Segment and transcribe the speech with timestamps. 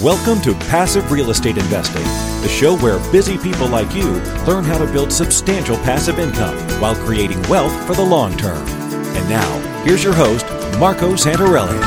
[0.00, 2.02] Welcome to Passive Real Estate Investing,
[2.40, 4.10] the show where busy people like you
[4.46, 8.66] learn how to build substantial passive income while creating wealth for the long term.
[8.66, 10.46] And now, here's your host,
[10.78, 11.78] Marco Santarelli.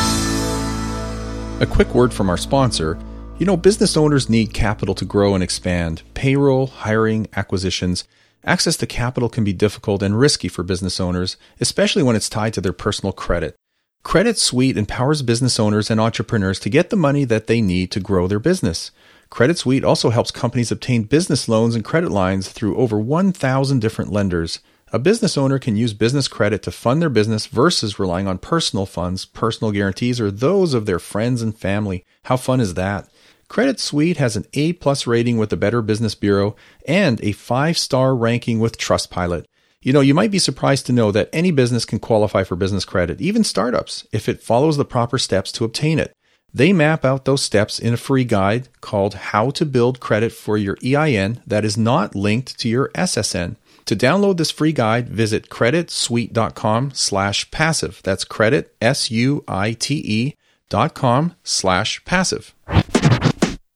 [1.62, 3.00] A quick word from our sponsor.
[3.40, 6.04] You know, business owners need capital to grow and expand.
[6.14, 8.04] Payroll, hiring, acquisitions.
[8.44, 12.54] Access to capital can be difficult and risky for business owners, especially when it's tied
[12.54, 13.56] to their personal credit.
[14.06, 18.00] Credit Suite empowers business owners and entrepreneurs to get the money that they need to
[18.00, 18.92] grow their business.
[19.32, 24.12] Credit Suite also helps companies obtain business loans and credit lines through over 1,000 different
[24.12, 24.60] lenders.
[24.94, 28.86] A business owner can use business credit to fund their business versus relying on personal
[28.86, 32.06] funds, personal guarantees, or those of their friends and family.
[32.26, 33.10] How fun is that?
[33.48, 36.56] Credit Suite has an A plus rating with the Better Business Bureau
[36.88, 39.46] and a five star ranking with Trustpilot.
[39.86, 42.86] You know, you might be surprised to know that any business can qualify for business
[42.86, 46.12] credit, even startups, if it follows the proper steps to obtain it.
[46.52, 50.58] They map out those steps in a free guide called How to Build Credit for
[50.58, 53.58] Your EIN that is not linked to your SSN.
[53.86, 58.02] To download this free guide, visit creditsuite.com slash passive.
[58.04, 60.34] That's credit, S-U-I-T-E
[60.68, 62.56] dot com slash passive.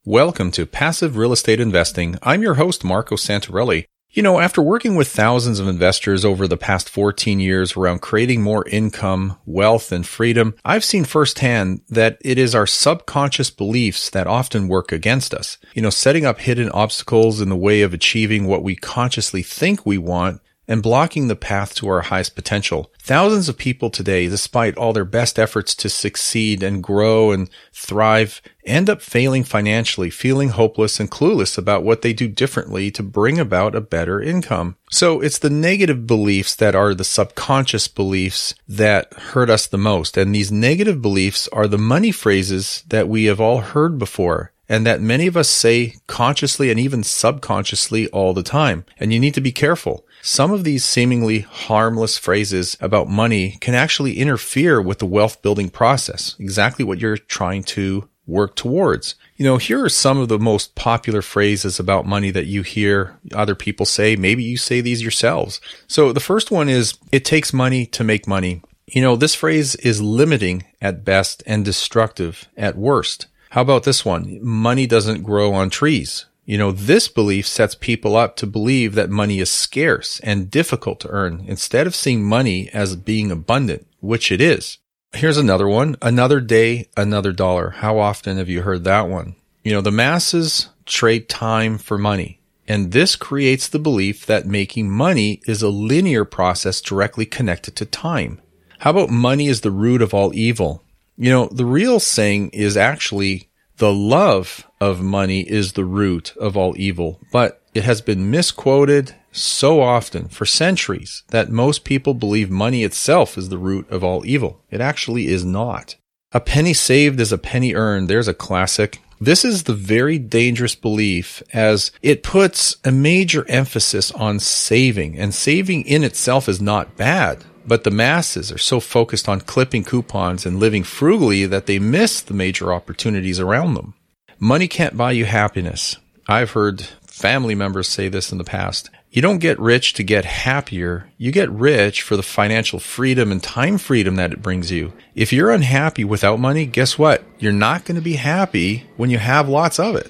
[0.03, 2.17] Welcome to Passive Real Estate Investing.
[2.23, 3.85] I'm your host, Marco Santarelli.
[4.11, 8.41] You know, after working with thousands of investors over the past 14 years around creating
[8.41, 14.25] more income, wealth, and freedom, I've seen firsthand that it is our subconscious beliefs that
[14.25, 15.59] often work against us.
[15.75, 19.85] You know, setting up hidden obstacles in the way of achieving what we consciously think
[19.85, 22.91] we want and blocking the path to our highest potential.
[22.99, 28.39] Thousands of people today, despite all their best efforts to succeed and grow and thrive,
[28.63, 33.39] end up failing financially, feeling hopeless and clueless about what they do differently to bring
[33.39, 34.75] about a better income.
[34.91, 40.17] So it's the negative beliefs that are the subconscious beliefs that hurt us the most.
[40.17, 44.85] And these negative beliefs are the money phrases that we have all heard before and
[44.85, 48.85] that many of us say consciously and even subconsciously all the time.
[48.99, 50.05] And you need to be careful.
[50.21, 55.69] Some of these seemingly harmless phrases about money can actually interfere with the wealth building
[55.69, 59.15] process, exactly what you're trying to work towards.
[59.37, 63.17] You know, here are some of the most popular phrases about money that you hear
[63.33, 64.15] other people say.
[64.15, 65.59] Maybe you say these yourselves.
[65.87, 68.61] So the first one is, it takes money to make money.
[68.87, 73.27] You know, this phrase is limiting at best and destructive at worst.
[73.51, 74.39] How about this one?
[74.43, 76.25] Money doesn't grow on trees.
[76.49, 80.99] You know, this belief sets people up to believe that money is scarce and difficult
[81.01, 84.79] to earn instead of seeing money as being abundant, which it is.
[85.13, 85.95] Here's another one.
[86.01, 87.69] Another day, another dollar.
[87.69, 89.35] How often have you heard that one?
[89.63, 92.39] You know, the masses trade time for money.
[92.67, 97.85] And this creates the belief that making money is a linear process directly connected to
[97.85, 98.41] time.
[98.79, 100.83] How about money is the root of all evil?
[101.15, 103.48] You know, the real saying is actually
[103.79, 109.15] the love of money is the root of all evil, but it has been misquoted
[109.31, 114.25] so often for centuries that most people believe money itself is the root of all
[114.25, 114.61] evil.
[114.69, 115.95] It actually is not.
[116.33, 118.09] A penny saved is a penny earned.
[118.09, 118.99] There's a classic.
[119.21, 125.33] This is the very dangerous belief as it puts a major emphasis on saving and
[125.33, 127.43] saving in itself is not bad.
[127.67, 132.21] But the masses are so focused on clipping coupons and living frugally that they miss
[132.21, 133.93] the major opportunities around them.
[134.39, 135.97] Money can't buy you happiness.
[136.27, 138.89] I've heard family members say this in the past.
[139.11, 141.09] You don't get rich to get happier.
[141.17, 144.93] You get rich for the financial freedom and time freedom that it brings you.
[145.15, 147.23] If you're unhappy without money, guess what?
[147.39, 150.09] You're not going to be happy when you have lots of it.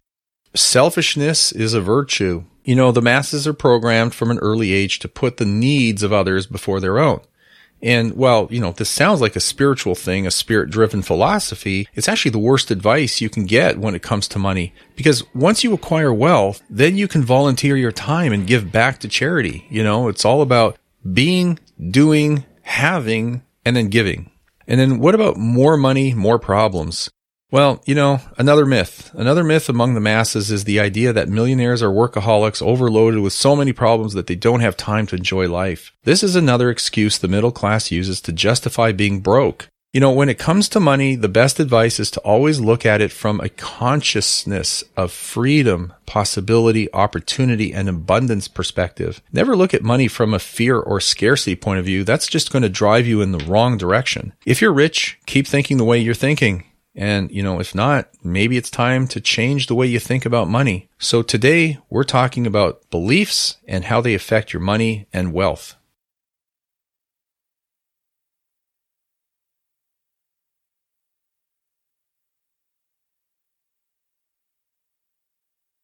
[0.53, 2.43] Selfishness is a virtue.
[2.65, 6.11] You know, the masses are programmed from an early age to put the needs of
[6.11, 7.21] others before their own.
[7.81, 11.87] And well, you know, this sounds like a spiritual thing, a spirit driven philosophy.
[11.93, 14.73] It's actually the worst advice you can get when it comes to money.
[14.95, 19.07] Because once you acquire wealth, then you can volunteer your time and give back to
[19.07, 19.65] charity.
[19.69, 20.77] You know, it's all about
[21.13, 21.59] being,
[21.89, 24.31] doing, having, and then giving.
[24.67, 27.09] And then what about more money, more problems?
[27.51, 29.09] Well, you know, another myth.
[29.15, 33.55] Another myth among the masses is the idea that millionaires are workaholics overloaded with so
[33.55, 35.91] many problems that they don't have time to enjoy life.
[36.03, 39.67] This is another excuse the middle class uses to justify being broke.
[39.91, 43.01] You know, when it comes to money, the best advice is to always look at
[43.01, 49.19] it from a consciousness of freedom, possibility, opportunity, and abundance perspective.
[49.33, 52.03] Never look at money from a fear or scarcity point of view.
[52.03, 54.33] That's just going to drive you in the wrong direction.
[54.45, 56.65] If you're rich, keep thinking the way you're thinking.
[56.99, 60.49] And, you know, if not, maybe it's time to change the way you think about
[60.49, 60.89] money.
[60.97, 65.77] So today we're talking about beliefs and how they affect your money and wealth.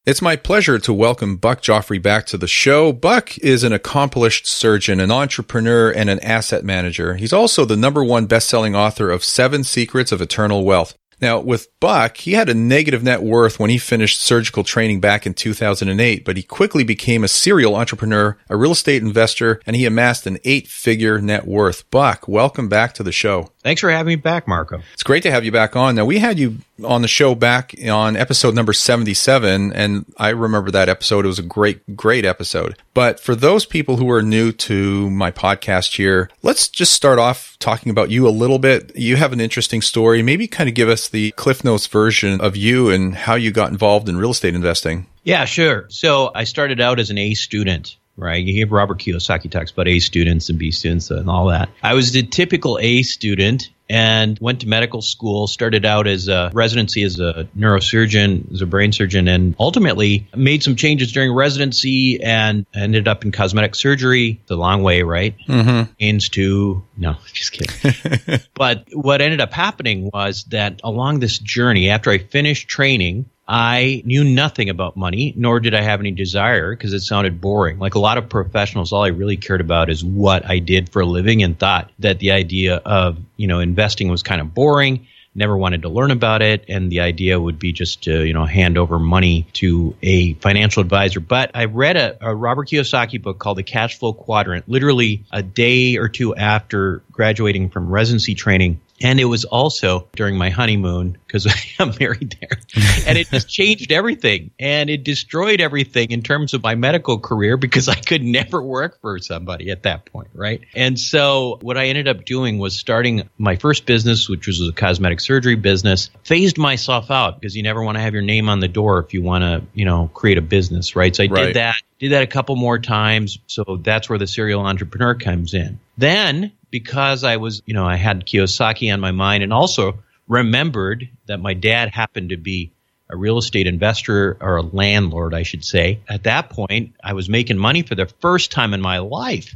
[0.05, 2.91] It's my pleasure to welcome Buck Joffrey back to the show.
[2.91, 7.15] Buck is an accomplished surgeon, an entrepreneur, and an asset manager.
[7.15, 10.93] He's also the number one best-selling author of Seven Secrets of Eternal Wealth.
[11.21, 15.25] Now, with Buck, he had a negative net worth when he finished surgical training back
[15.25, 19.85] in 2008, but he quickly became a serial entrepreneur, a real estate investor, and he
[19.85, 21.89] amassed an eight figure net worth.
[21.89, 23.51] Buck, welcome back to the show.
[23.65, 24.83] Thanks for having me back, Marco.
[24.93, 25.95] It's great to have you back on.
[25.95, 30.69] Now, we had you on the show back on episode number 77, and I remember
[30.69, 31.25] that episode.
[31.25, 32.77] It was a great, great episode.
[32.93, 37.57] But for those people who are new to my podcast here, let's just start off
[37.57, 38.95] talking about you a little bit.
[38.95, 40.21] You have an interesting story.
[40.21, 43.71] Maybe kind of give us the Cliff Notes version of you and how you got
[43.71, 45.07] involved in real estate investing.
[45.23, 45.87] Yeah, sure.
[45.89, 48.43] So I started out as an A student right?
[48.43, 51.69] You hear Robert Kiyosaki talks about A students and B students and all that.
[51.83, 56.49] I was the typical A student and went to medical school, started out as a
[56.53, 62.21] residency as a neurosurgeon, as a brain surgeon, and ultimately made some changes during residency
[62.23, 64.41] and ended up in cosmetic surgery.
[64.47, 65.35] The long way, right?
[65.47, 65.91] Mm-hmm.
[65.99, 68.39] Aims to, no, just kidding.
[68.55, 74.01] but what ended up happening was that along this journey, after I finished training, I
[74.05, 77.77] knew nothing about money, nor did I have any desire because it sounded boring.
[77.77, 81.01] Like a lot of professionals, all I really cared about is what I did for
[81.01, 85.07] a living and thought that the idea of, you know, investing was kind of boring.
[85.37, 88.45] Never wanted to learn about it, and the idea would be just to, you know,
[88.45, 91.19] hand over money to a financial advisor.
[91.19, 95.43] But I read a, a Robert Kiyosaki book called The Cash Flow Quadrant, literally a
[95.43, 101.17] day or two after graduating from residency training and it was also during my honeymoon
[101.27, 101.47] because
[101.79, 102.57] I'm married there.
[103.07, 104.51] and it just changed everything.
[104.59, 109.01] And it destroyed everything in terms of my medical career because I could never work
[109.01, 110.61] for somebody at that point, right?
[110.73, 114.71] And so what I ended up doing was starting my first business, which was a
[114.71, 118.59] cosmetic surgery business, phased myself out because you never want to have your name on
[118.59, 121.13] the door if you want to, you know, create a business, right?
[121.15, 121.45] So I right.
[121.47, 123.39] did that did that a couple more times.
[123.47, 125.79] So that's where the serial entrepreneur comes in.
[125.97, 131.07] Then because I was, you know, I had Kiyosaki on my mind and also remembered
[131.25, 132.73] that my dad happened to be
[133.09, 136.01] a real estate investor or a landlord, I should say.
[136.09, 139.55] At that point, I was making money for the first time in my life.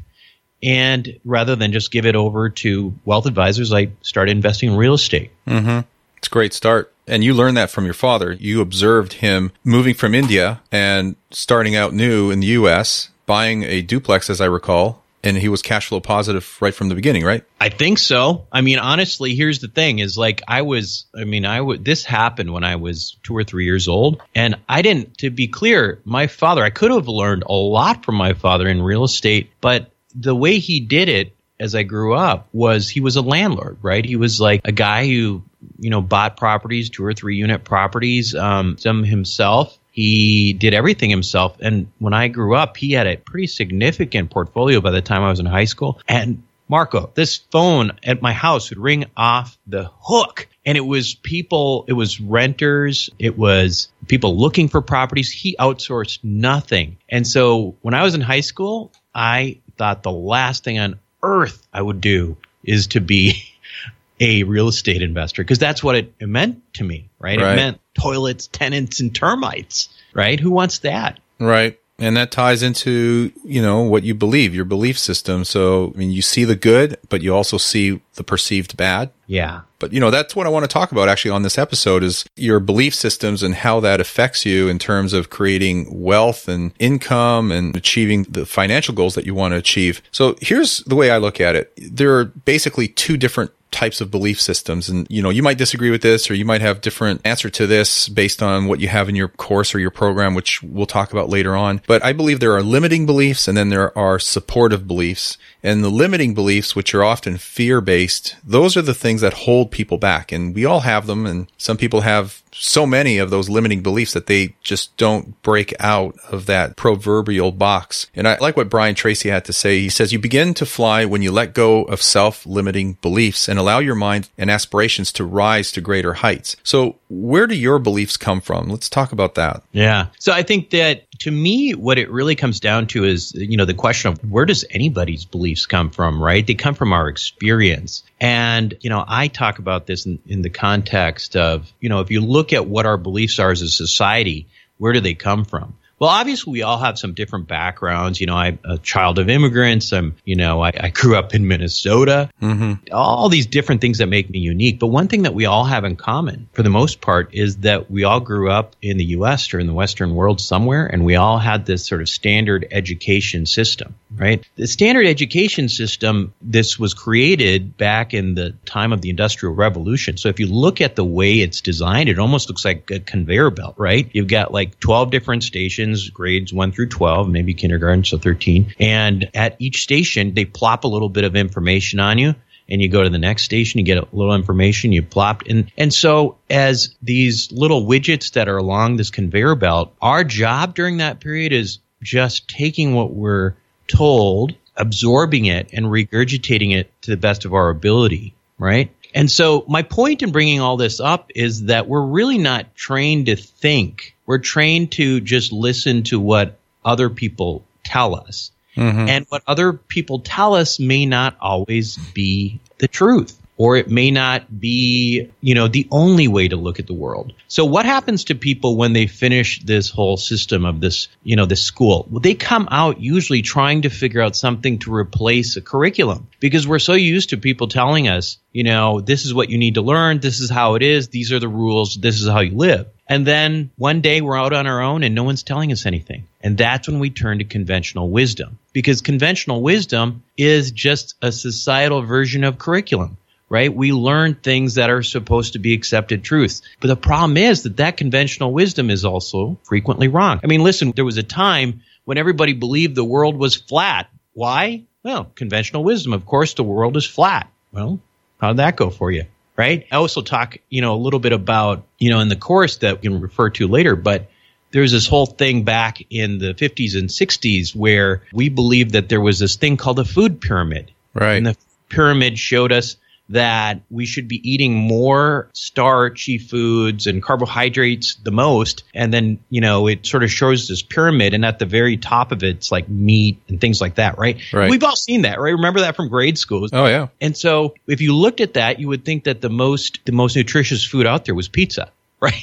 [0.63, 4.94] And rather than just give it over to wealth advisors, I started investing in real
[4.94, 5.31] estate.
[5.45, 5.81] Mm-hmm.
[6.19, 6.94] It's a great start.
[7.06, 8.31] And you learned that from your father.
[8.31, 13.81] You observed him moving from India and starting out new in the U.S., buying a
[13.81, 17.44] duplex, as I recall, and he was cash flow positive right from the beginning, right?
[17.60, 18.48] I think so.
[18.51, 21.06] I mean, honestly, here's the thing: is like I was.
[21.16, 21.83] I mean, I would.
[21.83, 25.18] This happened when I was two or three years old, and I didn't.
[25.19, 26.63] To be clear, my father.
[26.63, 30.60] I could have learned a lot from my father in real estate, but the way
[30.60, 34.06] he did it as I grew up was he was a landlord, right?
[34.06, 35.44] He was like a guy who
[35.77, 41.10] you know bought properties, two or three unit properties, um, some himself he did everything
[41.10, 41.57] himself.
[41.60, 45.30] And when I grew up, he had a pretty significant portfolio by the time I
[45.30, 46.00] was in high school.
[46.07, 50.48] And Marco, this phone at my house would ring off the hook.
[50.66, 55.31] And it was people, it was renters, it was people looking for properties.
[55.31, 56.98] He outsourced nothing.
[57.10, 61.68] And so when I was in high school, I thought the last thing on earth
[61.74, 63.44] I would do is to be
[64.22, 67.38] a real estate investor because that's what it, it, meant to me, right?
[67.38, 67.52] right?
[67.52, 70.40] It meant toilets, tenants, and termites, right?
[70.40, 71.19] Who wants that?
[71.40, 71.80] Right.
[72.02, 75.44] And that ties into, you know, what you believe, your belief system.
[75.44, 79.12] So, I mean, you see the good, but you also see the perceived bad.
[79.28, 79.62] Yeah.
[79.80, 82.26] But, you know, that's what I want to talk about actually on this episode is
[82.35, 87.52] your belief systems and how that affects you in terms of creating wealth and income
[87.52, 90.02] and achieving the financial goals that you want to achieve.
[90.12, 91.73] So here's the way I look at it.
[91.78, 94.90] There are basically two different types of belief systems.
[94.90, 97.68] And, you know, you might disagree with this or you might have different answer to
[97.68, 101.11] this based on what you have in your course or your program, which we'll talk
[101.11, 101.81] about later on.
[101.88, 105.38] But I believe there are limiting beliefs and then there are supportive beliefs.
[105.61, 109.71] And the limiting beliefs, which are often fear based, those are the things that hold
[109.71, 110.31] people back.
[110.31, 111.26] And we all have them.
[111.26, 115.73] And some people have so many of those limiting beliefs that they just don't break
[115.80, 118.07] out of that proverbial box.
[118.16, 119.80] And I like what Brian Tracy had to say.
[119.80, 123.58] He says, you begin to fly when you let go of self limiting beliefs and
[123.59, 126.56] allow your mind and aspirations to rise to greater heights.
[126.63, 128.69] So where do your beliefs come from?
[128.69, 129.63] Let's talk about that.
[129.71, 130.07] Yeah.
[130.19, 133.66] So I think that to me, what it really comes down to is, you know,
[133.66, 136.45] the question of where does anybody's beliefs come from, right?
[136.45, 138.04] They come from our experience.
[138.19, 142.09] And, you know, I talk about this in, in the context of, you know, if
[142.09, 144.47] you look at what our beliefs are as a society,
[144.78, 145.75] where do they come from?
[145.99, 148.21] Well, obviously, we all have some different backgrounds.
[148.21, 149.91] You know, I'm a child of immigrants.
[149.91, 152.29] I'm, you know, I, I grew up in Minnesota.
[152.41, 152.94] Mm-hmm.
[152.94, 154.79] All these different things that make me unique.
[154.79, 157.91] But one thing that we all have in common, for the most part, is that
[157.91, 159.53] we all grew up in the U.S.
[159.53, 163.45] or in the Western world somewhere, and we all had this sort of standard education
[163.45, 164.47] system, right?
[164.56, 170.15] The standard education system, this was created back in the time of the Industrial Revolution.
[170.15, 173.49] So if you look at the way it's designed, it almost looks like a conveyor
[173.49, 174.09] belt, right?
[174.13, 178.76] You've got like 12 different stations stations, grades 1 through 12, maybe kindergarten, so 13.
[178.80, 182.36] And at each station, they plop a little bit of information on you
[182.72, 185.44] and you go to the next station, you get a little information, you plop.
[185.50, 190.76] And, and so as these little widgets that are along this conveyor belt, our job
[190.76, 193.56] during that period is just taking what we're
[193.88, 198.96] told, absorbing it and regurgitating it to the best of our ability, right?
[199.16, 203.26] And so my point in bringing all this up is that we're really not trained
[203.26, 208.52] to think we're trained to just listen to what other people tell us.
[208.78, 209.09] Mm-hmm.
[209.09, 214.12] And what other people tell us may not always be the truth or it may
[214.12, 217.33] not be, you know, the only way to look at the world.
[217.48, 221.48] So what happens to people when they finish this whole system of this, you know,
[221.48, 222.07] this school?
[222.12, 226.68] Well, they come out usually trying to figure out something to replace a curriculum because
[226.68, 229.81] we're so used to people telling us, you know, this is what you need to
[229.81, 230.19] learn.
[230.19, 231.09] This is how it is.
[231.09, 231.95] These are the rules.
[231.95, 232.88] This is how you live.
[233.09, 236.28] And then one day we're out on our own and no one's telling us anything.
[236.42, 242.04] And that's when we turn to conventional wisdom because conventional wisdom is just a societal
[242.04, 243.18] version of curriculum
[243.49, 243.73] right?
[243.73, 246.61] We learn things that are supposed to be accepted truths.
[246.80, 250.39] But the problem is that that conventional wisdom is also frequently wrong.
[250.44, 254.09] I mean, listen, there was a time when everybody believed the world was flat.
[254.33, 254.83] Why?
[255.04, 256.13] Well, conventional wisdom.
[256.13, 257.51] Of course, the world is flat.
[257.71, 257.99] Well,
[258.39, 259.25] how'd that go for you?
[259.59, 259.85] Right?
[259.92, 263.01] I also talk, you know, a little bit about, you know, in the course that
[263.01, 264.31] we can refer to later, but
[264.71, 269.19] there's this whole thing back in the 50s and 60s where we believed that there
[269.19, 270.92] was this thing called the food pyramid.
[271.13, 271.33] Right.
[271.33, 271.57] And the
[271.89, 272.95] pyramid showed us
[273.30, 278.83] that we should be eating more starchy foods and carbohydrates the most.
[278.94, 282.31] And then, you know, it sort of shows this pyramid and at the very top
[282.31, 284.38] of it, it's like meat and things like that, right?
[284.52, 284.69] right.
[284.69, 285.52] We've all seen that, right?
[285.52, 286.68] Remember that from grade school.
[286.74, 287.07] Oh, yeah.
[287.21, 290.36] And so if you looked at that, you would think that the most, the most
[290.36, 292.33] nutritious food out there was pizza, right?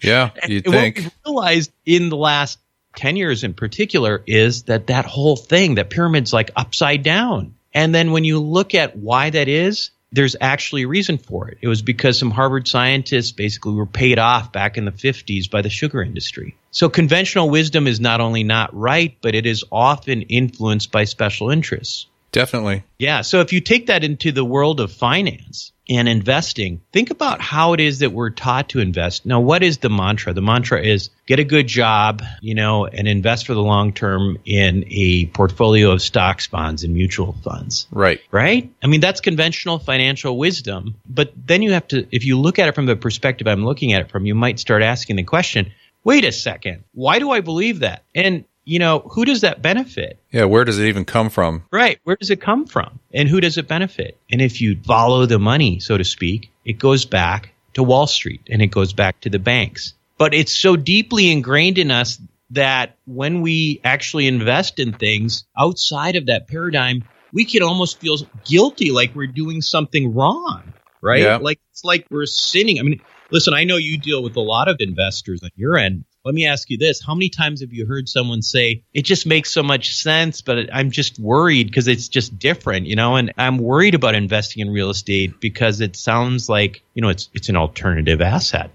[0.00, 0.96] Yeah, you'd think.
[0.98, 2.58] What we realized in the last
[2.96, 7.54] 10 years in particular is that that whole thing, that pyramid's like upside down.
[7.72, 11.58] And then when you look at why that is, there's actually a reason for it.
[11.60, 15.62] It was because some Harvard scientists basically were paid off back in the 50s by
[15.62, 16.56] the sugar industry.
[16.70, 21.50] So conventional wisdom is not only not right, but it is often influenced by special
[21.50, 22.06] interests.
[22.32, 22.84] Definitely.
[22.98, 23.22] Yeah.
[23.22, 27.72] So if you take that into the world of finance and investing, think about how
[27.72, 29.26] it is that we're taught to invest.
[29.26, 30.32] Now, what is the mantra?
[30.32, 34.38] The mantra is get a good job, you know, and invest for the long term
[34.44, 37.88] in a portfolio of stocks, bonds, and mutual funds.
[37.90, 38.20] Right.
[38.30, 38.72] Right?
[38.82, 40.94] I mean, that's conventional financial wisdom.
[41.08, 43.92] But then you have to, if you look at it from the perspective I'm looking
[43.92, 45.72] at it from, you might start asking the question,
[46.04, 48.04] wait a second, why do I believe that?
[48.14, 50.20] And you know, who does that benefit?
[50.30, 51.64] Yeah, where does it even come from?
[51.72, 51.98] Right.
[52.04, 53.00] Where does it come from?
[53.12, 54.16] And who does it benefit?
[54.30, 58.42] And if you follow the money, so to speak, it goes back to Wall Street
[58.48, 59.94] and it goes back to the banks.
[60.18, 66.14] But it's so deeply ingrained in us that when we actually invest in things outside
[66.14, 70.72] of that paradigm, we can almost feel guilty like we're doing something wrong,
[71.02, 71.22] right?
[71.22, 71.38] Yeah.
[71.38, 72.78] Like it's like we're sinning.
[72.78, 73.00] I mean,
[73.32, 76.04] listen, I know you deal with a lot of investors on your end.
[76.24, 77.02] Let me ask you this.
[77.02, 80.68] How many times have you heard someone say, it just makes so much sense, but
[80.72, 84.70] I'm just worried because it's just different, you know, and I'm worried about investing in
[84.70, 88.70] real estate because it sounds like, you know, it's, it's an alternative asset.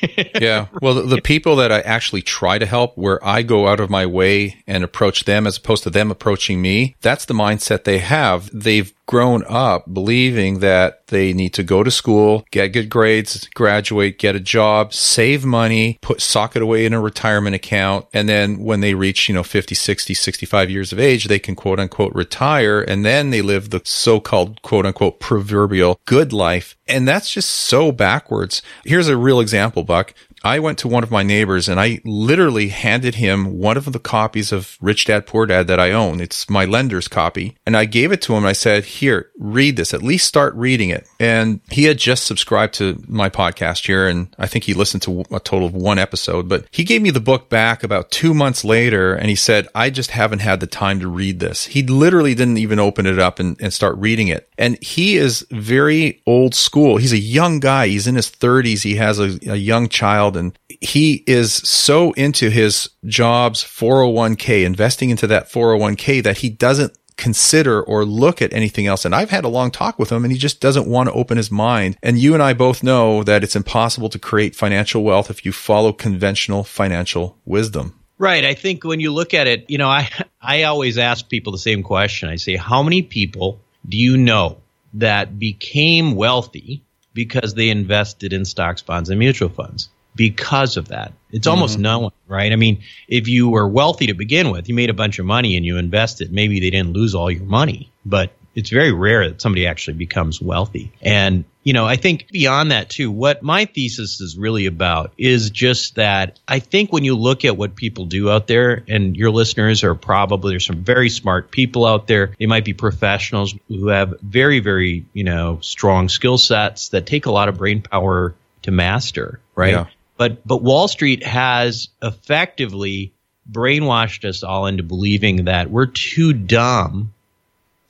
[0.40, 0.66] yeah.
[0.80, 3.90] Well, the, the, people that I actually try to help, where I go out of
[3.90, 7.98] my way and approach them as opposed to them approaching me, that's the mindset they
[7.98, 8.48] have.
[8.52, 14.18] They've grown up believing that they need to go to school, get good grades, graduate,
[14.18, 18.06] get a job, save money, put sock it away in a retirement account.
[18.12, 21.56] And then when they reach, you know, 50, 60, 65 years of age, they can
[21.56, 22.82] quote unquote retire.
[22.82, 26.76] And then they live the so-called quote unquote proverbial good life.
[26.86, 28.62] And that's just so backwards.
[28.84, 30.12] Here's a real example, Buck.
[30.44, 33.98] I went to one of my neighbors and I literally handed him one of the
[33.98, 36.20] copies of Rich Dad Poor Dad that I own.
[36.20, 37.56] It's my lender's copy.
[37.66, 38.46] And I gave it to him.
[38.46, 41.08] I said, here, read this, at least start reading it.
[41.18, 44.08] And he had just subscribed to my podcast here.
[44.08, 47.10] And I think he listened to a total of one episode, but he gave me
[47.10, 49.14] the book back about two months later.
[49.14, 51.64] And he said, I just haven't had the time to read this.
[51.64, 54.48] He literally didn't even open it up and, and start reading it.
[54.56, 56.96] And he is very old school.
[56.96, 57.88] He's a young guy.
[57.88, 58.82] He's in his thirties.
[58.82, 65.10] He has a, a young child and he is so into his job's 401k, investing
[65.10, 69.04] into that 401k that he doesn't consider or look at anything else.
[69.04, 71.36] And I've had a long talk with him and he just doesn't want to open
[71.36, 71.98] his mind.
[72.02, 75.52] And you and I both know that it's impossible to create financial wealth if you
[75.52, 77.94] follow conventional financial wisdom.
[78.16, 78.44] Right.
[78.44, 80.08] I think when you look at it, you know, I,
[80.40, 82.28] I always ask people the same question.
[82.28, 84.58] I say, how many people do you know
[84.94, 86.82] that became wealthy
[87.14, 89.88] because they invested in stocks, bonds, and mutual funds?
[90.18, 91.82] Because of that, it's almost mm-hmm.
[91.82, 92.52] no one, right?
[92.52, 95.56] I mean, if you were wealthy to begin with, you made a bunch of money
[95.56, 99.40] and you invested, maybe they didn't lose all your money, but it's very rare that
[99.40, 100.90] somebody actually becomes wealthy.
[101.00, 105.50] And, you know, I think beyond that too, what my thesis is really about is
[105.50, 109.30] just that I think when you look at what people do out there, and your
[109.30, 112.34] listeners are probably, there's some very smart people out there.
[112.40, 117.26] They might be professionals who have very, very, you know, strong skill sets that take
[117.26, 119.74] a lot of brain power to master, right?
[119.74, 119.86] Yeah.
[120.18, 123.12] But, but Wall Street has effectively
[123.50, 127.14] brainwashed us all into believing that we're too dumb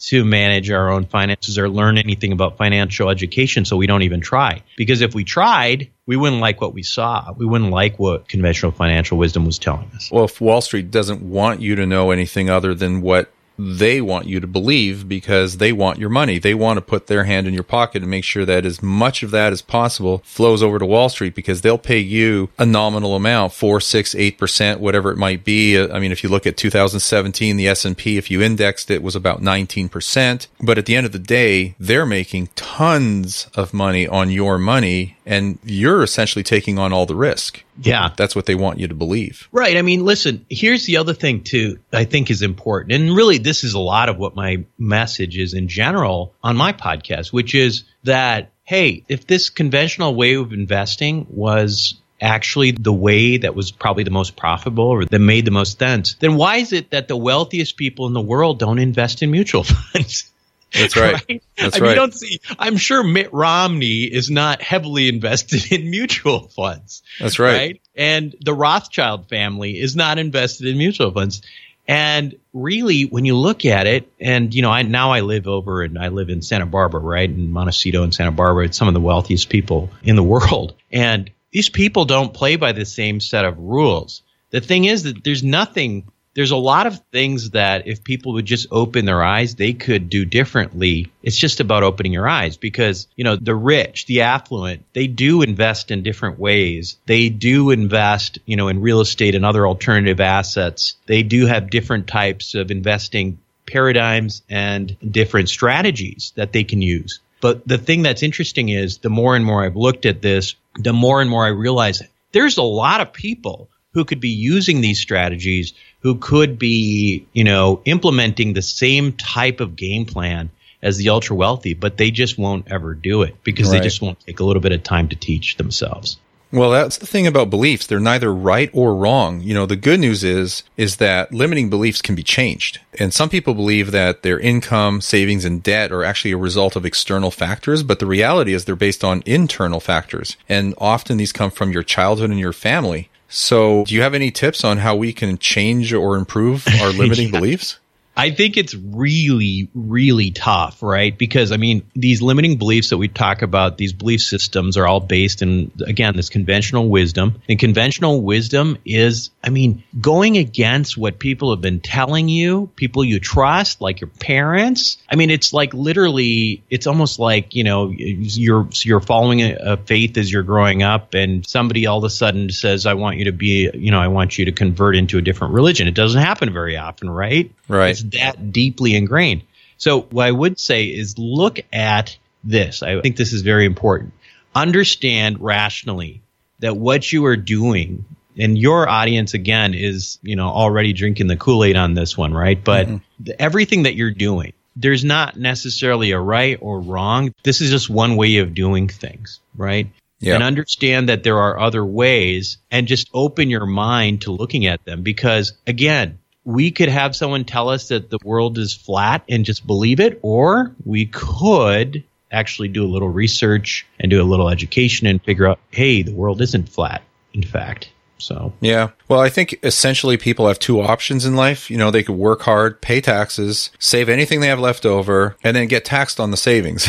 [0.01, 4.21] to manage our own finances or learn anything about financial education, so we don't even
[4.21, 4.63] try.
[4.77, 7.33] Because if we tried, we wouldn't like what we saw.
[7.37, 10.11] We wouldn't like what conventional financial wisdom was telling us.
[10.11, 14.27] Well, if Wall Street doesn't want you to know anything other than what they want
[14.27, 16.39] you to believe because they want your money.
[16.39, 19.23] They want to put their hand in your pocket and make sure that as much
[19.23, 23.17] of that as possible flows over to Wall Street because they'll pay you a nominal
[23.17, 25.77] amount, four, six, eight percent, whatever it might be.
[25.77, 29.17] Uh, I mean, if you look at 2017, the S&P, if you indexed it was
[29.17, 30.49] about 19 percent.
[30.61, 35.17] But at the end of the day, they're making tons of money on your money
[35.27, 37.63] and you're essentially taking on all the risk.
[37.81, 38.11] Yeah.
[38.17, 39.49] That's what they want you to believe.
[39.53, 39.77] Right.
[39.77, 42.93] I mean, listen, here's the other thing too, I think is important.
[42.93, 46.73] And really, this is a lot of what my message is in general on my
[46.73, 53.37] podcast, which is that, hey, if this conventional way of investing was actually the way
[53.37, 56.73] that was probably the most profitable or that made the most sense, then why is
[56.73, 60.31] it that the wealthiest people in the world don't invest in mutual funds?
[60.73, 61.15] That's right.
[61.29, 61.43] right?
[61.57, 61.95] That's I mean, right.
[61.95, 62.41] don't see.
[62.59, 67.03] I'm sure Mitt Romney is not heavily invested in mutual funds.
[67.19, 67.57] That's right.
[67.57, 67.83] right.
[67.95, 71.43] And the Rothschild family is not invested in mutual funds.
[71.87, 75.83] And really, when you look at it, and you know, I now I live over
[75.83, 78.67] and I live in Santa Barbara, right, in Montecito and Santa Barbara.
[78.67, 82.73] It's some of the wealthiest people in the world, and these people don't play by
[82.73, 84.23] the same set of rules.
[84.51, 88.45] The thing is that there's nothing there's a lot of things that if people would
[88.45, 91.11] just open their eyes, they could do differently.
[91.21, 95.43] It's just about opening your eyes because, you know, the rich, the affluent, they do
[95.43, 96.97] invest in different ways.
[97.07, 100.95] They do invest, you know, in real estate and other alternative assets.
[101.07, 107.19] They do have different types of investing paradigms and different strategies that they can use.
[107.41, 110.93] But the thing that's interesting is the more and more I've looked at this, the
[110.93, 115.01] more and more I realize there's a lot of people who could be using these
[115.01, 120.51] strategies who could be, you know, implementing the same type of game plan
[120.83, 123.79] as the ultra wealthy, but they just won't ever do it because right.
[123.79, 126.19] they just won't take a little bit of time to teach themselves.
[126.51, 127.87] Well, that's the thing about beliefs.
[127.87, 129.43] They're neither right or wrong.
[129.43, 132.81] You know, the good news is, is that limiting beliefs can be changed.
[132.99, 136.87] And some people believe that their income, savings, and debt are actually a result of
[136.87, 140.39] external factors, but the reality is they're based on internal factors.
[140.49, 143.11] And often these come from your childhood and your family.
[143.29, 147.29] So, do you have any tips on how we can change or improve our limiting
[147.29, 147.39] yeah.
[147.39, 147.79] beliefs?
[148.19, 151.17] I think it's really, really tough, right?
[151.17, 154.99] Because I mean, these limiting beliefs that we talk about, these belief systems are all
[154.99, 157.41] based in, again, this conventional wisdom.
[157.49, 163.05] And conventional wisdom is, I mean, going against what people have been telling you, people
[163.05, 164.99] you trust, like your parents.
[165.09, 169.77] I mean, it's like literally, it's almost like, you know, you're, you're following a, a
[169.77, 173.27] faith as you're growing up and somebody all of a sudden says, I want you
[173.27, 175.87] to be, you know, I want you to convert into a different religion.
[175.87, 177.53] It doesn't happen very often, right?
[177.69, 177.91] Right.
[177.91, 179.43] It's that deeply ingrained.
[179.77, 182.83] So what I would say is look at this.
[182.83, 184.13] I think this is very important.
[184.55, 186.23] Understand rationally
[186.61, 188.05] that what you are doing
[188.37, 192.63] and your audience again is, you know, already drinking the Kool-Aid on this one, right?
[192.63, 193.31] But mm-hmm.
[193.39, 197.33] everything that you're doing, there's not necessarily a right or wrong.
[197.43, 199.89] This is just one way of doing things, right?
[200.21, 200.35] Yep.
[200.35, 204.85] And understand that there are other ways and just open your mind to looking at
[204.85, 209.45] them because again, we could have someone tell us that the world is flat and
[209.45, 214.49] just believe it, or we could actually do a little research and do a little
[214.49, 217.03] education and figure out, hey, the world isn't flat,
[217.35, 217.91] in fact.
[218.19, 218.91] So, yeah.
[219.09, 221.71] Well, I think essentially people have two options in life.
[221.71, 225.57] You know, they could work hard, pay taxes, save anything they have left over, and
[225.57, 226.87] then get taxed on the savings.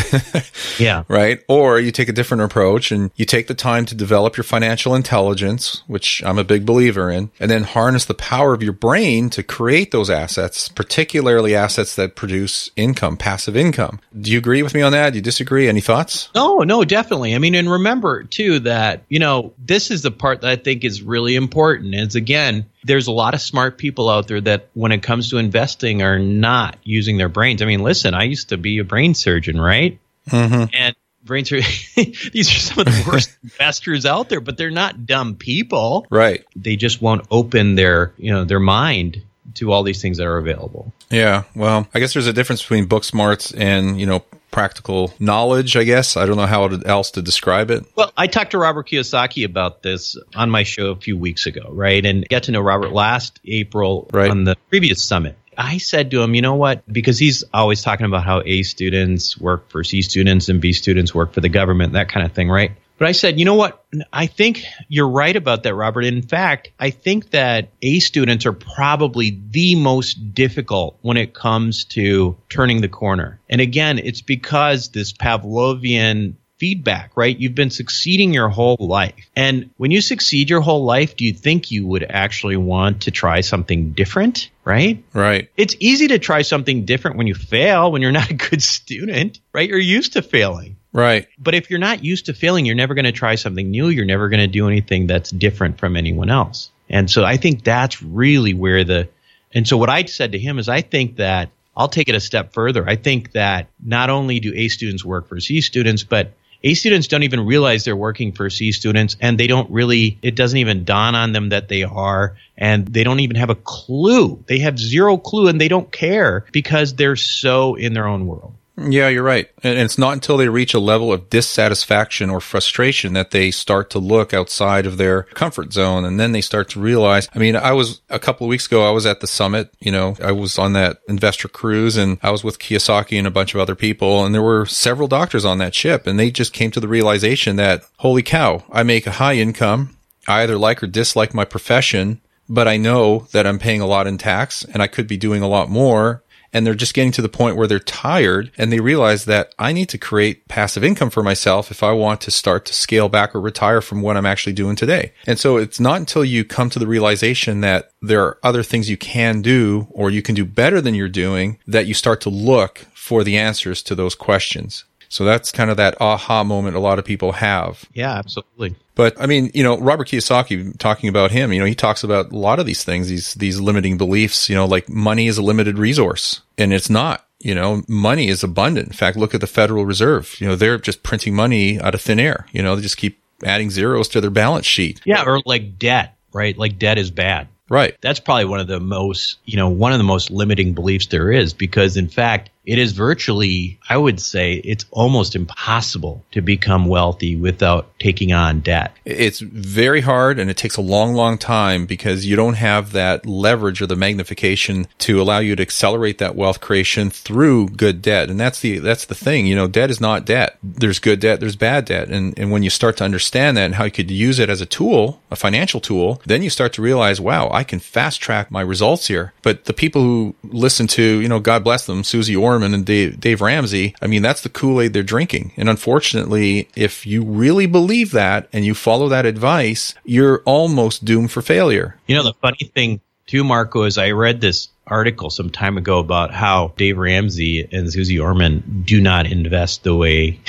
[0.79, 1.03] yeah.
[1.07, 1.41] Right.
[1.47, 4.95] Or you take a different approach and you take the time to develop your financial
[4.95, 9.29] intelligence, which I'm a big believer in, and then harness the power of your brain
[9.31, 13.99] to create those assets, particularly assets that produce income, passive income.
[14.19, 15.11] Do you agree with me on that?
[15.11, 15.69] Do you disagree?
[15.69, 16.29] Any thoughts?
[16.33, 17.35] No, no, definitely.
[17.35, 20.83] I mean, and remember too that, you know, this is the part that I think
[20.83, 24.69] is really really important is again, there's a lot of smart people out there that
[24.73, 27.62] when it comes to investing are not using their brains.
[27.62, 29.99] I mean, listen, I used to be a brain surgeon, right?
[30.29, 30.73] Mm-hmm.
[30.73, 31.69] And brain surgeon,
[32.32, 36.08] these are some of the worst investors out there, but they're not dumb people.
[36.10, 36.45] Right.
[36.55, 39.21] They just won't open their, you know, their mind
[39.55, 40.93] to all these things that are available.
[41.10, 44.23] Yeah, well, I guess there's a difference between book smarts and, you know,
[44.59, 46.17] practical knowledge, I guess.
[46.17, 47.85] I don't know how else to describe it.
[47.95, 51.69] Well, I talked to Robert Kiyosaki about this on my show a few weeks ago,
[51.71, 52.05] right?
[52.05, 54.29] And get to know Robert last April right.
[54.29, 55.37] on the previous summit.
[55.57, 56.83] I said to him, you know what?
[56.91, 61.15] Because he's always talking about how A students work for C students and B students
[61.15, 62.71] work for the government, that kind of thing, right?
[62.99, 63.83] But I said, you know what?
[64.12, 66.03] I think you're right about that, Robert.
[66.03, 71.85] In fact, I think that A students are probably the most difficult when it comes
[71.85, 73.39] to turning the corner.
[73.49, 77.38] And again, it's because this Pavlovian feedback, right?
[77.39, 79.29] You've been succeeding your whole life.
[79.35, 83.12] And when you succeed your whole life, do you think you would actually want to
[83.12, 84.49] try something different?
[84.65, 85.03] Right?
[85.13, 85.49] Right.
[85.55, 89.39] It's easy to try something different when you fail, when you're not a good student,
[89.53, 89.69] right?
[89.69, 90.75] You're used to failing.
[90.91, 91.28] Right.
[91.38, 93.89] But if you're not used to failing, you're never going to try something new.
[93.89, 96.71] You're never going to do anything that's different from anyone else.
[96.89, 99.10] And so I think that's really where the,
[99.54, 102.19] and so what I said to him is I think that I'll take it a
[102.19, 102.88] step further.
[102.88, 107.08] I think that not only do A students work for C students, but A students
[107.08, 110.84] don't even realize they're working for C students and they don't really, it doesn't even
[110.84, 114.43] dawn on them that they are and they don't even have a clue.
[114.47, 118.56] They have zero clue and they don't care because they're so in their own world.
[118.79, 119.49] Yeah, you're right.
[119.61, 123.89] And it's not until they reach a level of dissatisfaction or frustration that they start
[123.91, 126.05] to look outside of their comfort zone.
[126.05, 128.87] And then they start to realize, I mean, I was a couple of weeks ago,
[128.87, 132.31] I was at the summit, you know, I was on that investor cruise and I
[132.31, 134.23] was with Kiyosaki and a bunch of other people.
[134.23, 137.57] And there were several doctors on that ship and they just came to the realization
[137.57, 139.97] that, holy cow, I make a high income.
[140.27, 144.07] I either like or dislike my profession, but I know that I'm paying a lot
[144.07, 147.21] in tax and I could be doing a lot more and they're just getting to
[147.21, 151.09] the point where they're tired and they realize that I need to create passive income
[151.09, 154.25] for myself if I want to start to scale back or retire from what I'm
[154.25, 155.13] actually doing today.
[155.27, 158.89] And so it's not until you come to the realization that there are other things
[158.89, 162.29] you can do or you can do better than you're doing that you start to
[162.29, 164.85] look for the answers to those questions.
[165.09, 167.83] So that's kind of that aha moment a lot of people have.
[167.93, 168.75] Yeah, absolutely.
[168.95, 172.31] But I mean, you know, Robert Kiyosaki talking about him, you know, he talks about
[172.31, 175.41] a lot of these things, these these limiting beliefs, you know, like money is a
[175.41, 177.25] limited resource and it's not.
[177.41, 178.87] You know, money is abundant.
[178.87, 180.35] In fact, look at the Federal Reserve.
[180.41, 182.45] You know, they're just printing money out of thin air.
[182.51, 184.99] You know, they just keep adding zeros to their balance sheet.
[185.05, 186.57] Yeah, or like debt, right?
[186.57, 187.47] Like debt is bad.
[187.69, 187.95] Right.
[188.01, 191.31] That's probably one of the most, you know, one of the most limiting beliefs there
[191.31, 196.86] is because in fact, it is virtually, I would say, it's almost impossible to become
[196.86, 198.95] wealthy without taking on debt.
[199.05, 203.25] It's very hard and it takes a long, long time because you don't have that
[203.25, 208.29] leverage or the magnification to allow you to accelerate that wealth creation through good debt.
[208.29, 209.47] And that's the, that's the thing.
[209.47, 210.60] You know, debt is not debt.
[210.62, 212.10] There's good debt, there's bad debt.
[212.10, 214.62] And, and when you start to understand that and how you could use it as
[214.62, 218.51] a tool, a financial tool, then you start to realize, wow, I can fast track
[218.51, 219.34] my results here.
[219.41, 223.19] But the people who listen to, you know, God bless them, Susie Orman, and Dave,
[223.19, 225.51] Dave Ramsey, I mean, that's the Kool Aid they're drinking.
[225.57, 231.31] And unfortunately, if you really believe that and you follow that advice, you're almost doomed
[231.31, 231.97] for failure.
[232.07, 235.99] You know, the funny thing too, Marco, is I read this article some time ago
[235.99, 240.39] about how Dave Ramsey and Susie Orman do not invest the way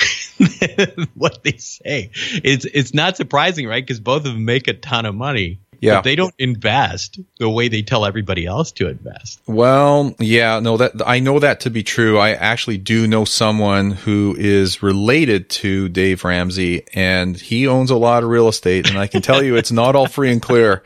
[1.13, 2.09] what they say.
[2.43, 3.85] It's it's not surprising, right?
[3.85, 5.59] Because both of them make a ton of money.
[5.81, 5.95] Yeah.
[5.95, 9.41] But they don't invest the way they tell everybody else to invest.
[9.47, 12.19] Well, yeah, no, that I know that to be true.
[12.19, 17.95] I actually do know someone who is related to Dave Ramsey and he owns a
[17.95, 20.83] lot of real estate and I can tell you it's not all free and clear.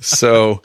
[0.00, 0.62] So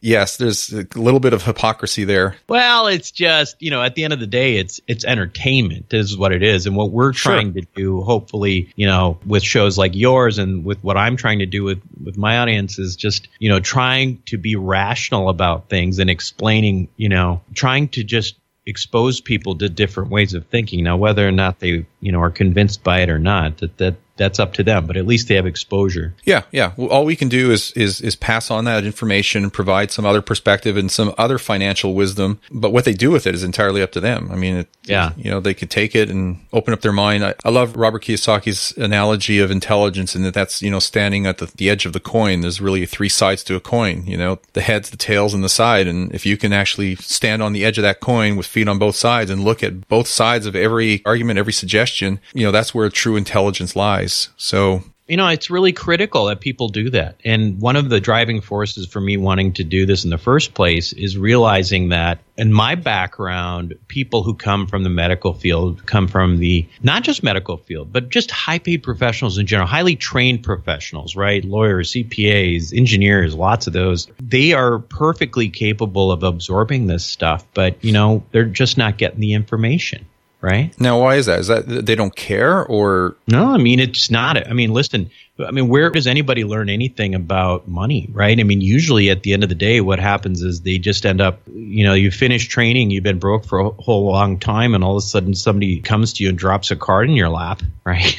[0.00, 2.36] yes, there's a little bit of hypocrisy there.
[2.48, 6.16] Well, it's just, you know, at the end of the day, it's, it's entertainment is
[6.16, 6.66] what it is.
[6.66, 7.32] And what we're sure.
[7.32, 11.40] trying to do, hopefully, you know, with shows like yours and with what I'm trying
[11.40, 15.68] to do with, with my audience is just, you know, trying to be rational about
[15.68, 18.36] things and explaining, you know, trying to just
[18.66, 20.84] expose people to different ways of thinking.
[20.84, 23.58] Now, whether or not they you know, are convinced by it or not.
[23.58, 26.14] That that that's up to them, but at least they have exposure.
[26.24, 26.72] Yeah, yeah.
[26.76, 30.04] Well, all we can do is is is pass on that information and provide some
[30.04, 32.38] other perspective and some other financial wisdom.
[32.50, 34.28] But what they do with it is entirely up to them.
[34.30, 37.24] I mean, it, yeah, you know, they could take it and open up their mind.
[37.24, 41.38] I, I love Robert Kiyosaki's analogy of intelligence, and that that's you know standing at
[41.38, 42.42] the, the edge of the coin.
[42.42, 44.04] There's really three sides to a coin.
[44.06, 45.86] You know, the heads, the tails, and the side.
[45.86, 48.78] And if you can actually stand on the edge of that coin with feet on
[48.78, 52.74] both sides and look at both sides of every argument, every suggestion, you know, that's
[52.74, 54.28] where true intelligence lies.
[54.36, 57.16] So you know, it's really critical that people do that.
[57.24, 60.54] And one of the driving forces for me wanting to do this in the first
[60.54, 66.06] place is realizing that in my background, people who come from the medical field come
[66.06, 70.44] from the not just medical field, but just high paid professionals in general, highly trained
[70.44, 71.44] professionals, right?
[71.44, 74.06] Lawyers, CPAs, engineers, lots of those.
[74.20, 79.18] They are perfectly capable of absorbing this stuff, but, you know, they're just not getting
[79.18, 80.06] the information
[80.40, 80.78] right?
[80.80, 81.40] Now, why is that?
[81.40, 83.16] Is that they don't care or?
[83.26, 84.48] No, I mean, it's not.
[84.48, 88.38] I mean, listen, I mean, where does anybody learn anything about money, right?
[88.38, 91.20] I mean, usually at the end of the day, what happens is they just end
[91.20, 94.84] up, you know, you finish training, you've been broke for a whole long time, and
[94.84, 97.62] all of a sudden somebody comes to you and drops a card in your lap,
[97.84, 98.18] right?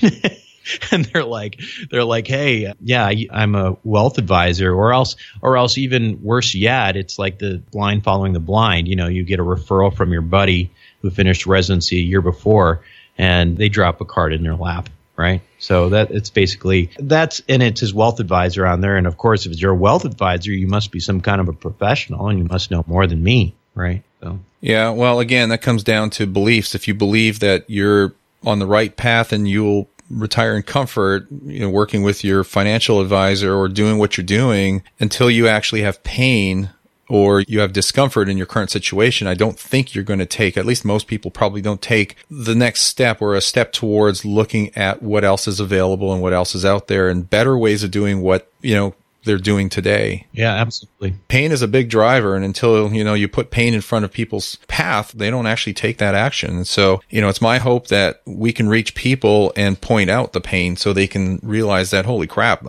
[0.91, 5.77] and they're like they're like hey yeah i'm a wealth advisor or else or else
[5.77, 9.43] even worse yet it's like the blind following the blind you know you get a
[9.43, 12.81] referral from your buddy who finished residency a year before,
[13.17, 15.41] and they drop a card in their lap, right?
[15.59, 18.97] So that it's basically that's and it's his wealth advisor on there.
[18.97, 21.53] And of course, if it's your wealth advisor, you must be some kind of a
[21.53, 24.03] professional, and you must know more than me, right?
[24.21, 26.75] So yeah, well, again, that comes down to beliefs.
[26.75, 31.59] If you believe that you're on the right path and you'll retire in comfort, you
[31.59, 36.03] know, working with your financial advisor or doing what you're doing until you actually have
[36.03, 36.69] pain
[37.11, 40.55] or you have discomfort in your current situation, I don't think you're going to take,
[40.55, 44.73] at least most people probably don't take the next step or a step towards looking
[44.77, 47.91] at what else is available and what else is out there and better ways of
[47.91, 50.27] doing what, you know, they're doing today.
[50.31, 51.15] Yeah, absolutely.
[51.27, 52.35] Pain is a big driver.
[52.35, 55.73] And until, you know, you put pain in front of people's path, they don't actually
[55.73, 56.55] take that action.
[56.57, 60.33] And so, you know, it's my hope that we can reach people and point out
[60.33, 62.65] the pain so they can realize that, holy crap,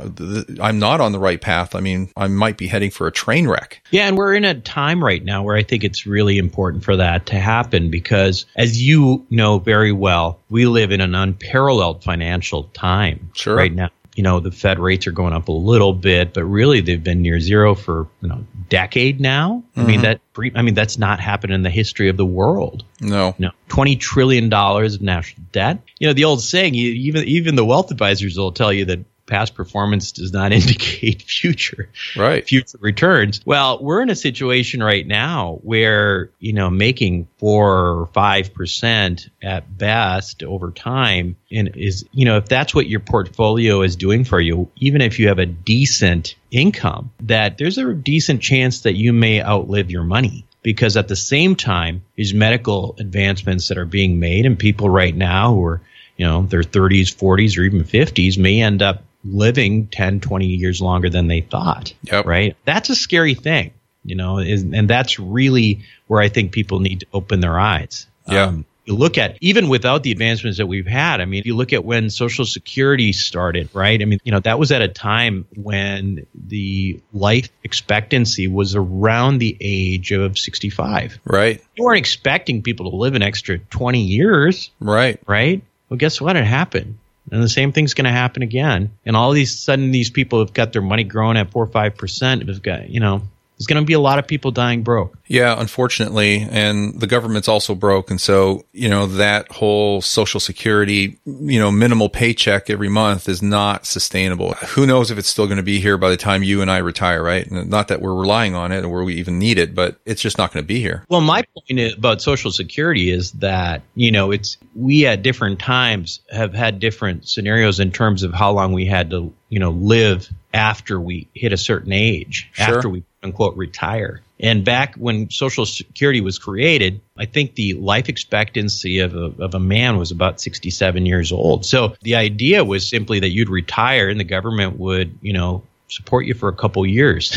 [0.61, 1.75] I'm not on the right path.
[1.75, 3.83] I mean, I might be heading for a train wreck.
[3.91, 4.09] Yeah.
[4.09, 7.27] And we're in a time right now where I think it's really important for that
[7.27, 13.31] to happen because as you know very well, we live in an unparalleled financial time
[13.35, 13.57] sure.
[13.57, 16.81] right now you know the Fed rates are going up a little bit, but really
[16.81, 19.63] they've been near zero for you know decade now.
[19.71, 19.81] Mm-hmm.
[19.81, 20.43] I mean mm-hmm.
[20.43, 22.85] that I mean that's not happened in the history of the world.
[23.01, 25.79] No, no, twenty trillion dollars of national debt.
[25.99, 29.55] You know the old saying, even even the wealth advisors will tell you that past
[29.55, 32.47] performance does not indicate future right.
[32.47, 33.41] future returns.
[33.45, 39.29] Well we're in a situation right now where you know making four or five percent
[39.43, 44.25] at best over time and is you know if that's what your portfolio is doing
[44.25, 48.95] for you even if you have a decent income that there's a decent chance that
[48.95, 53.87] you may outlive your money because at the same time these medical advancements that are
[53.87, 55.81] being made and people right now who are
[56.17, 60.81] you know their 30s 40s or even 50s may end up living 10, 20 years
[60.81, 61.93] longer than they thought.
[62.05, 62.27] Yep.
[62.27, 62.57] Right?
[62.65, 63.73] That's a scary thing,
[64.05, 68.07] you know, is, and that's really where I think people need to open their eyes.
[68.27, 68.45] Yeah.
[68.45, 71.73] Um, you look at even without the advancements that we've had i mean you look
[71.73, 75.47] at when social security started right i mean you know that was at a time
[75.55, 82.91] when the life expectancy was around the age of 65 right you weren't expecting people
[82.91, 86.99] to live an extra 20 years right right well guess what it happened
[87.31, 88.91] and the same thing's going to happen again.
[89.05, 91.69] And all of these sudden, these people have got their money growing at four or
[91.69, 92.49] five percent.
[92.49, 93.23] Have got you know
[93.57, 95.17] there's going to be a lot of people dying broke.
[95.33, 101.17] Yeah, unfortunately, and the government's also broke, and so you know that whole Social Security,
[101.25, 104.53] you know, minimal paycheck every month is not sustainable.
[104.75, 106.77] Who knows if it's still going to be here by the time you and I
[106.79, 107.51] retire, right?
[107.51, 110.53] not that we're relying on it or we even need it, but it's just not
[110.53, 111.03] going to be here.
[111.09, 116.21] Well, my point about Social Security is that you know it's we at different times
[116.31, 120.29] have had different scenarios in terms of how long we had to you know live
[120.53, 122.77] after we hit a certain age, sure.
[122.77, 124.21] after we unquote retire.
[124.43, 129.55] And back when Social Security was created, I think the life expectancy of a, of
[129.55, 131.65] a man was about 67 years old.
[131.65, 136.27] So the idea was simply that you'd retire and the government would, you know, support
[136.27, 137.37] you for a couple years.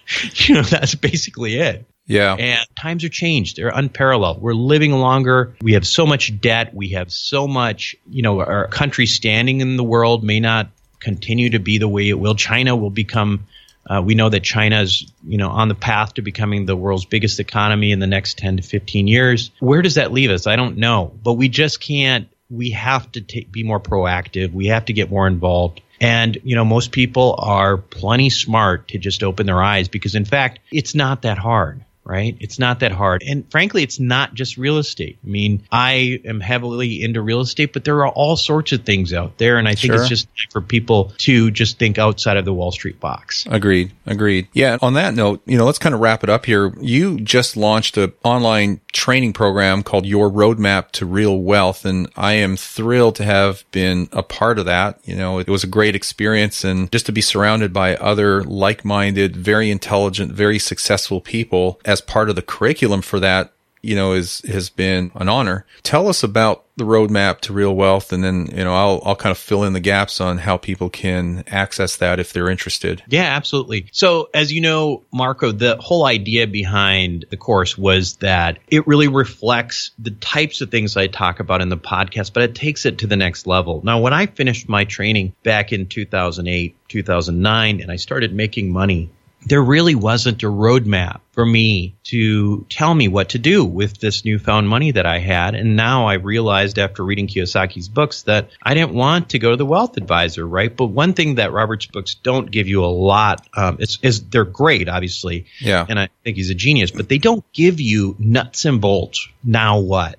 [0.34, 1.84] you know, that's basically it.
[2.06, 2.34] Yeah.
[2.34, 3.56] And times are changed.
[3.56, 4.40] They're unparalleled.
[4.40, 5.54] We're living longer.
[5.60, 6.74] We have so much debt.
[6.74, 11.50] We have so much, you know, our country standing in the world may not continue
[11.50, 12.34] to be the way it will.
[12.34, 13.46] China will become
[13.88, 17.04] uh, we know that China is, you know, on the path to becoming the world's
[17.04, 19.50] biggest economy in the next 10 to 15 years.
[19.60, 20.46] Where does that leave us?
[20.46, 23.20] I don't know, but we just can't we have to
[23.50, 24.52] be more proactive.
[24.52, 25.82] We have to get more involved.
[26.00, 30.24] And, you know, most people are plenty smart to just open their eyes because, in
[30.24, 32.36] fact, it's not that hard right?
[32.40, 33.22] It's not that hard.
[33.22, 35.18] And frankly, it's not just real estate.
[35.22, 39.12] I mean, I am heavily into real estate, but there are all sorts of things
[39.12, 39.58] out there.
[39.58, 40.00] And I think sure.
[40.00, 43.46] it's just for people to just think outside of the Wall Street box.
[43.50, 43.92] Agreed.
[44.06, 44.48] Agreed.
[44.54, 44.78] Yeah.
[44.80, 46.72] On that note, you know, let's kind of wrap it up here.
[46.80, 51.84] You just launched an online training program called Your Roadmap to Real Wealth.
[51.84, 54.98] And I am thrilled to have been a part of that.
[55.04, 59.36] You know, it was a great experience and just to be surrounded by other like-minded,
[59.36, 64.12] very intelligent, very successful people as as part of the curriculum for that, you know,
[64.12, 65.64] is has been an honor.
[65.82, 69.30] Tell us about the roadmap to real wealth, and then you know I'll I'll kind
[69.30, 73.04] of fill in the gaps on how people can access that if they're interested.
[73.08, 73.86] Yeah, absolutely.
[73.92, 79.08] So as you know, Marco, the whole idea behind the course was that it really
[79.08, 82.98] reflects the types of things I talk about in the podcast, but it takes it
[82.98, 83.80] to the next level.
[83.84, 89.10] Now, when I finished my training back in 2008, 2009, and I started making money
[89.48, 94.24] there really wasn't a roadmap for me to tell me what to do with this
[94.24, 95.54] newfound money that I had.
[95.54, 99.56] And now I realized after reading Kiyosaki's books that I didn't want to go to
[99.56, 100.74] the wealth advisor, right?
[100.74, 104.44] But one thing that Robert's books don't give you a lot, um, is, is they're
[104.44, 105.46] great, obviously.
[105.60, 105.86] Yeah.
[105.88, 109.28] And I think he's a genius, but they don't give you nuts and bolts.
[109.42, 110.16] Now what?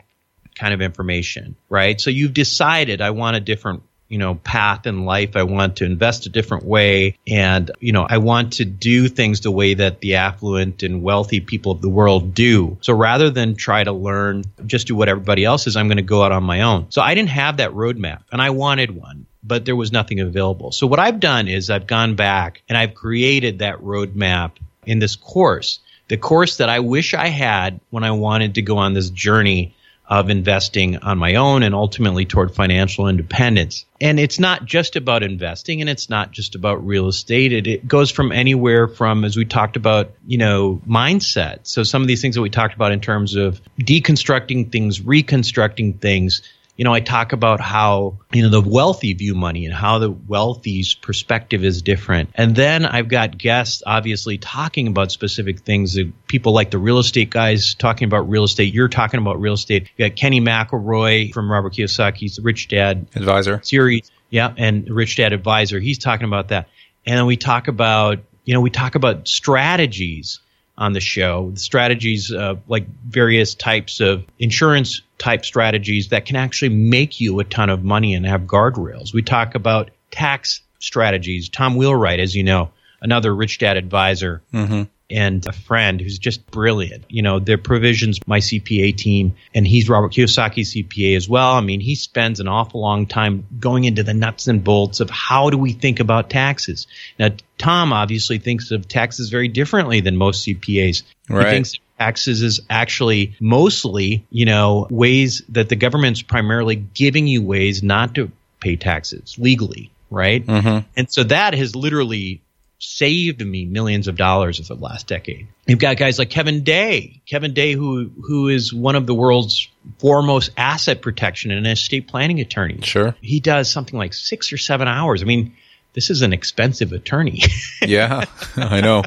[0.56, 2.02] Kind of information, right?
[2.02, 5.36] So you've decided I want a different you know, path in life.
[5.36, 7.18] I want to invest a different way.
[7.28, 11.40] And, you know, I want to do things the way that the affluent and wealthy
[11.40, 12.78] people of the world do.
[12.82, 16.04] So rather than try to learn, just do what everybody else is, I'm going to
[16.04, 16.88] go out on my own.
[16.90, 20.72] So I didn't have that roadmap and I wanted one but there was nothing available.
[20.72, 24.52] So what I've done is I've gone back and I've created that roadmap
[24.86, 25.80] in this course.
[26.08, 29.76] The course that I wish I had when I wanted to go on this journey
[30.10, 33.86] of investing on my own and ultimately toward financial independence.
[34.02, 37.54] And it's not just about investing and it's not just about real estate.
[37.54, 41.60] It, it, goes from anywhere from, as we talked about, you know, mindset.
[41.64, 45.94] So some of these things that we talked about in terms of deconstructing things, reconstructing
[45.94, 46.42] things,
[46.80, 50.10] you know, I talk about how, you know, the wealthy view money and how the
[50.10, 52.30] wealthy's perspective is different.
[52.36, 55.96] And then I've got guests obviously talking about specific things.
[55.96, 58.74] that People like the real estate guys talking about real estate.
[58.74, 59.90] You're talking about real estate.
[59.98, 64.10] You got Kenny McElroy from Robert Kiyosaki's Rich Dad Advisor series.
[64.30, 64.54] Yeah.
[64.56, 65.82] And Rich Dad Advisor.
[65.82, 66.70] He's talking about that.
[67.06, 70.40] And then we talk about, you know, we talk about strategies
[70.80, 76.38] on the show, The strategies uh, like various types of insurance type strategies that can
[76.38, 79.14] actually make you a ton of money and have guardrails.
[79.14, 81.50] We talk about tax strategies.
[81.50, 84.42] Tom Wheelwright, as you know, another rich dad advisor.
[84.54, 87.06] Mm-hmm and a friend who's just brilliant.
[87.10, 91.54] You know, their provisions, my CPA team, and he's Robert Kiyosaki CPA as well.
[91.54, 95.10] I mean, he spends an awful long time going into the nuts and bolts of
[95.10, 96.88] how do we think about taxes.
[97.18, 101.04] Now, Tom obviously thinks of taxes very differently than most CPAs.
[101.30, 101.46] Right.
[101.46, 107.44] He thinks taxes is actually mostly, you know, ways that the government's primarily giving you
[107.44, 110.46] ways not to pay taxes legally, right?
[110.46, 110.88] Mm-hmm.
[110.96, 112.42] And so that has literally
[112.80, 115.48] saved me millions of dollars over the last decade.
[115.68, 119.68] You've got guys like Kevin Day, Kevin Day, who who is one of the world's
[120.00, 122.86] foremost asset protection and estate planning attorneys.
[122.86, 125.22] Sure, he does something like six or seven hours.
[125.22, 125.56] I mean,
[125.94, 127.44] this is an expensive attorney.
[127.86, 129.04] yeah, I know.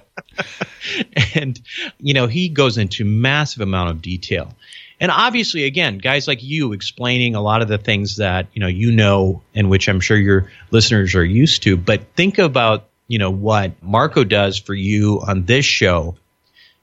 [1.35, 1.59] and
[1.99, 4.55] you know, he goes into massive amount of detail.
[5.01, 8.69] And obviously, again, guys like you explaining a lot of the things that you know
[8.69, 11.77] you know, and which I'm sure your listeners are used to.
[11.77, 16.17] But think about you know what Marco does for you on this show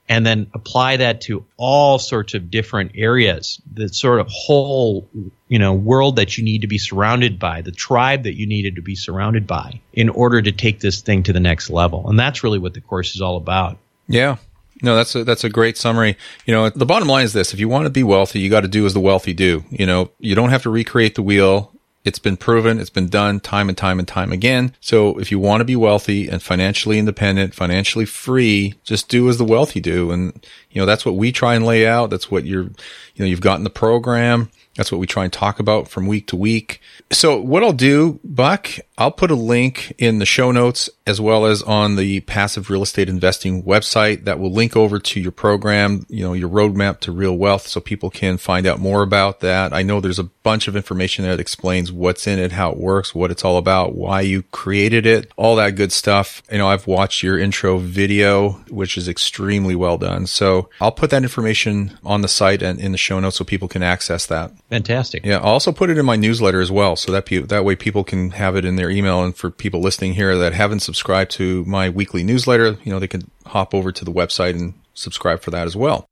[0.08, 5.10] and then apply that to all sorts of different areas the sort of whole
[5.48, 8.76] you know world that you need to be surrounded by the tribe that you needed
[8.76, 12.20] to be surrounded by in order to take this thing to the next level and
[12.20, 14.38] that's really what the course is all about yeah
[14.82, 16.16] no, that's a, that's a great summary.
[16.46, 17.54] You know, the bottom line is this.
[17.54, 19.66] If you want to be wealthy, you got to do as the wealthy do.
[19.72, 21.74] You know, you don't have to recreate the wheel.
[22.10, 24.74] It's been proven, it's been done time and time and time again.
[24.80, 29.38] So if you want to be wealthy and financially independent, financially free, just do as
[29.38, 30.10] the wealthy do.
[30.10, 32.10] And, you know, that's what we try and lay out.
[32.10, 34.50] That's what you're, you know, you've got in the program.
[34.76, 36.80] That's what we try and talk about from week to week.
[37.12, 41.46] So what I'll do, Buck, I'll put a link in the show notes as well
[41.46, 46.06] as on the passive real estate investing website that will link over to your program,
[46.08, 49.74] you know, your roadmap to real wealth so people can find out more about that.
[49.74, 53.16] I know there's a bunch of information that explains what's in it, how it works,
[53.16, 56.44] what it's all about, why you created it, all that good stuff.
[56.52, 60.28] You know, I've watched your intro video, which is extremely well done.
[60.28, 63.68] So I'll put that information on the site and in the show notes so people
[63.68, 64.52] can access that.
[64.70, 65.26] Fantastic.
[65.26, 65.38] Yeah.
[65.38, 66.96] I'll also put it in my newsletter as well.
[66.96, 69.24] So that, pe- that way people can have it in their email.
[69.24, 73.08] And for people listening here that haven't subscribed to my weekly newsletter, you know, they
[73.08, 76.06] can hop over to the website and subscribe for that as well.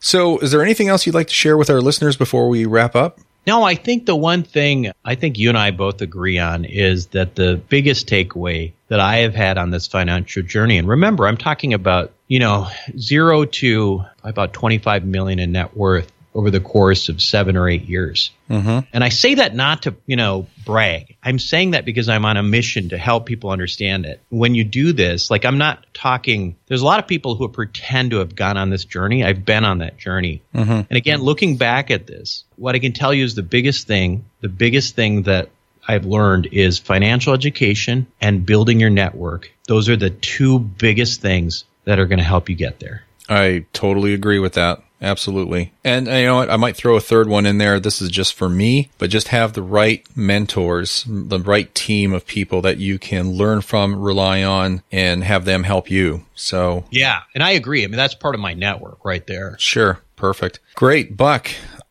[0.00, 2.94] So is there anything else you'd like to share with our listeners before we wrap
[2.94, 3.18] up?
[3.46, 7.06] No, I think the one thing I think you and I both agree on is
[7.08, 11.36] that the biggest takeaway that I have had on this financial journey, and remember, I'm
[11.36, 12.68] talking about, you know,
[12.98, 17.88] zero to about 25 million in net worth over the course of seven or eight
[17.88, 18.30] years.
[18.48, 18.86] Mm-hmm.
[18.92, 21.16] And I say that not to, you know, brag.
[21.20, 24.20] I'm saying that because I'm on a mission to help people understand it.
[24.28, 28.12] When you do this, like I'm not talking, there's a lot of people who pretend
[28.12, 29.24] to have gone on this journey.
[29.24, 30.42] I've been on that journey.
[30.54, 30.70] Mm-hmm.
[30.70, 34.24] And again, looking back at this, what I can tell you is the biggest thing,
[34.40, 35.50] the biggest thing that
[35.88, 39.50] I've learned is financial education and building your network.
[39.66, 43.02] Those are the two biggest things that are going to help you get there.
[43.28, 44.82] I totally agree with that.
[45.00, 45.72] Absolutely.
[45.84, 46.50] And you know what?
[46.50, 47.78] I might throw a third one in there.
[47.78, 52.26] This is just for me, but just have the right mentors, the right team of
[52.26, 56.24] people that you can learn from, rely on, and have them help you.
[56.34, 57.20] So, Yeah.
[57.34, 57.84] And I agree.
[57.84, 59.56] I mean, that's part of my network right there.
[59.58, 60.00] sure.
[60.16, 60.58] Perfect.
[60.74, 61.16] Great.
[61.16, 61.48] Buck.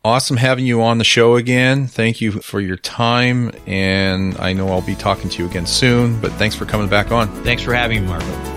[0.08, 1.86] Awesome having you on the show again.
[1.86, 3.52] Thank you for your time.
[3.68, 7.12] And I know I'll be talking to you again soon, but thanks for coming back
[7.12, 7.28] on.
[7.44, 8.57] Thanks for having me, Marco.